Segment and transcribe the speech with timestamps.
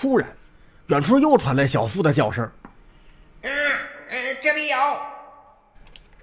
[0.00, 0.26] 突然，
[0.86, 2.50] 远处又传来小夫的叫声。
[3.42, 3.52] 嗯
[4.08, 4.76] 嗯，这里有。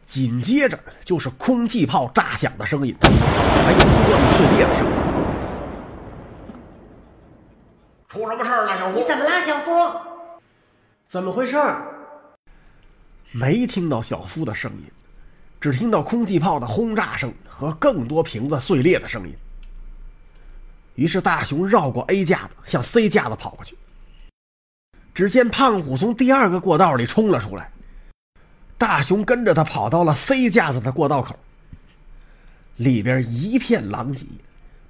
[0.08, 3.84] 紧接着就是空气炮炸响的声音，还有玻
[4.18, 4.94] 璃碎裂的声音。
[8.10, 8.98] 出什么事儿了，小夫？
[8.98, 10.00] 你怎么了，小夫？
[11.08, 11.56] 怎么回事？
[13.32, 14.92] 没听到小夫的声音，
[15.62, 19.36] 只听到空气炮的轰炸声和更多瓶子碎裂的声音。
[20.98, 23.78] 于是大雄绕过 A 架子，向 C 架子跑过去。
[25.14, 27.70] 只见胖虎从第二个过道里冲了出来。
[28.80, 31.38] 大雄跟着他跑到了 C 架子的过道口，
[32.78, 34.26] 里边一片狼藉，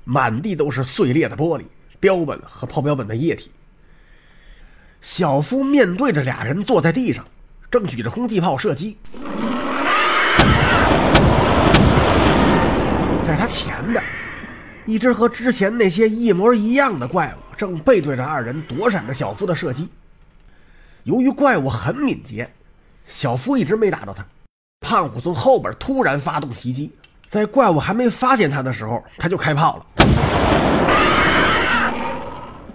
[0.06, 1.66] 满地都是碎裂的玻璃、
[2.00, 3.52] 标本和炮标本的液体。
[5.02, 7.26] 小夫面对着俩人坐在地上，
[7.70, 8.98] 正举着空气炮射击。
[13.26, 14.02] 在他前边，
[14.88, 19.90] 一只和之前那些一模一样的怪物正背对着二人躲闪着小夫的射击。
[21.04, 22.50] 由于怪物很敏捷。
[23.06, 24.26] 小夫一直没打着他，
[24.82, 26.92] 胖虎从后边突然发动袭击，
[27.30, 29.86] 在怪物还没发现他的时候，他就开炮了。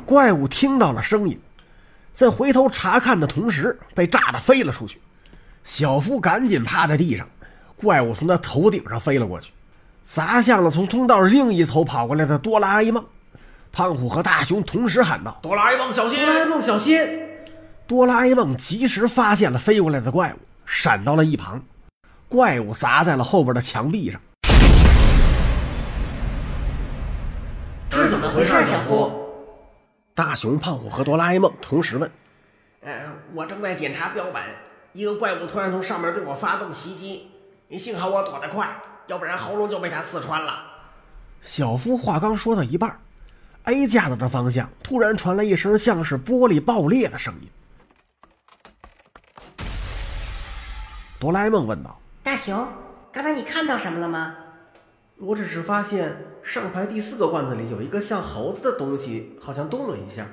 [0.07, 1.39] 怪物听到了声音，
[2.15, 5.01] 在回头查看的同时，被炸得飞了出去。
[5.65, 7.29] 小夫赶紧趴在地上，
[7.77, 9.53] 怪物从他头顶上飞了过去，
[10.15, 13.03] 砸向了从通道另一头跑过来的哆啦 A 梦。
[13.73, 16.19] 胖虎和大雄同时喊道：“哆啦 A 梦，小心！
[16.19, 17.21] 哆啦 A 梦，小心！”
[17.89, 21.63] 哆啦 A 梦及时发现了飞过来的怪物，闪到了一旁，
[22.29, 24.21] 怪物砸在了后边的墙壁上。
[27.89, 29.11] 这是怎么回事，小夫？
[30.15, 32.11] 大雄、胖虎和哆啦 A 梦同时问
[32.85, 32.93] ：“嗯，
[33.33, 34.43] 我正在检查标本，
[34.93, 37.31] 一个怪物突然从上面对我发动袭击，
[37.79, 38.69] 幸好我躲得快，
[39.06, 40.64] 要不然喉咙就被他刺穿了。”
[41.45, 42.97] 小夫话刚说到一半
[43.64, 47.48] ，A 架子的方向突然传来一声像是玻璃爆裂的声音。
[51.19, 52.67] 哆啦 A 梦问道：“大雄，
[53.12, 54.36] 刚才你看到什么了吗
[55.18, 60.27] ？”“我只是发现上排第四个罐子里有一个像猴子的东西，好像动了一下。”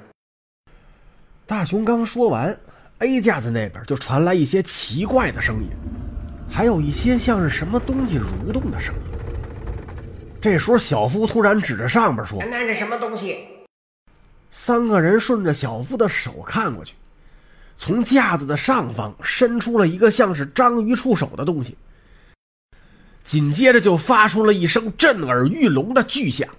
[1.46, 2.56] 大雄刚说完
[3.00, 5.70] ，A 架子那边就传来一些奇怪的声音，
[6.52, 9.02] 还有一些像是什么东西蠕动的声音。
[10.42, 13.38] 这时候，小夫突然指着上边说：“那是什么东西？”
[14.52, 16.94] 三个人顺着小夫的手看过去。
[17.78, 21.78] 从架子的上方伸出了一个像是章鱼触手的东西，
[23.24, 26.50] 紧接着就发出了一声震耳欲聋的巨响，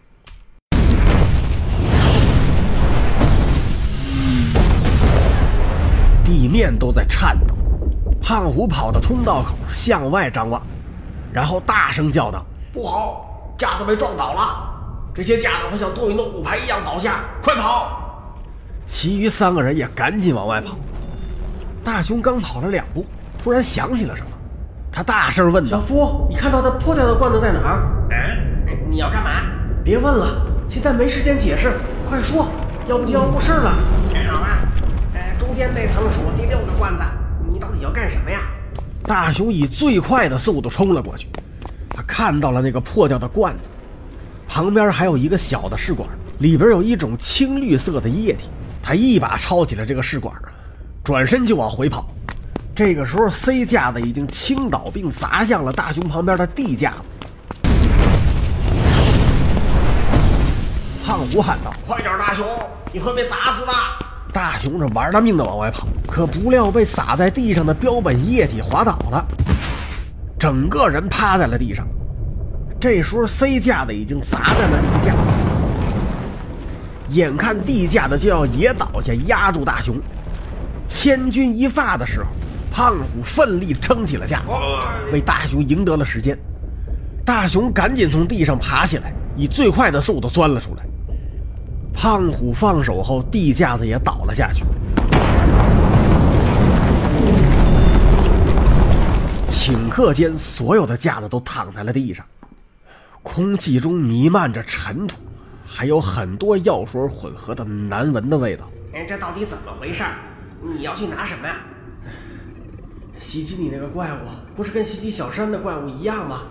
[6.25, 7.55] 地面都在颤抖。
[8.23, 10.63] 胖虎跑到通道口向外张望，
[11.33, 14.69] 然后大声叫道：“不好，架子被撞倒了！
[15.15, 17.99] 这些架子会像多米诺骨牌一样倒下，快跑！”
[18.87, 20.77] 其余三个人也赶紧往外跑。
[21.85, 23.05] 大雄刚跑了两步，
[23.43, 24.31] 突然想起了什么，
[24.93, 29.31] 他大声问道：“小夫，你看到的破掉的罐子在哪儿？”“嗯，你要干嘛
[29.83, 32.47] ？”“别问了，现在没时间解释，快说，
[32.87, 33.73] 要不就要误事了。
[34.31, 34.59] ”“好吧，
[35.15, 37.20] 呃，中间那层数第六个罐子，你
[37.61, 38.41] 到底要干什么呀？”
[39.05, 41.29] 大雄以最快的速度冲了过去，
[41.91, 43.61] 他看到了那个破掉的罐子，
[44.49, 48.49] 旁边还有一个小的试管，里边有一种青绿色的液体，
[48.83, 50.35] 他一把抄起了这个试管。
[51.03, 52.09] 转身就往回跑，
[52.77, 56.97] 这个时候 C 架子已经倾倒并砸向了大雄旁边的 D 架子。
[61.05, 62.47] 胖虎喊道：“快点，大雄，
[62.93, 63.73] 你会被砸死的！”
[64.33, 69.27] 大雄是玩了命的往外跑，可不料被洒在地上的标本液体滑倒了，
[70.39, 71.87] 整个人趴在了地上。
[72.81, 75.15] 这时候 C 架子已经砸在了 D 架，
[77.11, 79.97] 眼看 D 架子就要也倒下压住大雄。
[80.89, 82.27] 千钧一发的时候，
[82.73, 84.43] 胖虎奋力撑起了架，
[85.13, 86.39] 为大雄赢得了时间。
[87.25, 90.85] 大雄赶紧从地上爬起来，以最快的速度钻了出来。
[92.03, 94.65] 胖虎放手后，地架子也倒了下去。
[99.51, 102.25] 顷刻间，所有的架子都躺在了地上，
[103.23, 105.19] 空气中弥漫着尘土，
[105.67, 108.65] 还有很多药水混合的难闻的味道。
[108.95, 110.03] 哎，这到底怎么回事？
[110.63, 111.57] 你要去拿什么呀？
[113.21, 114.21] 袭击你那个怪物
[114.57, 116.45] 不是跟袭击小山的怪物一样吗？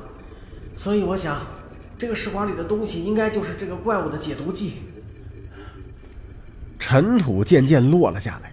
[0.76, 1.40] 所以我想，
[1.98, 4.84] 这个试管里的东西应该就是这个怪物的解毒剂。
[6.90, 8.52] 尘土渐渐落了下来，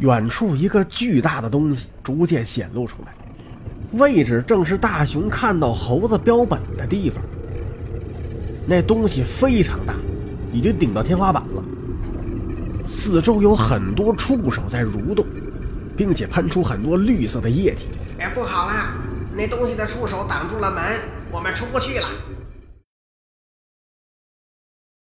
[0.00, 3.14] 远处一个巨大的东西逐渐显露出来，
[3.92, 7.22] 位置正是大雄看到猴子标本的地方。
[8.66, 9.94] 那东西非常大，
[10.52, 11.62] 已经顶到天花板了。
[12.88, 15.24] 四周有很多触手在蠕动，
[15.96, 17.86] 并且喷出很多绿色的液体。
[18.18, 18.88] 哎，不好了，
[19.36, 20.82] 那东西的触手挡住了门，
[21.30, 22.08] 我们出不去了。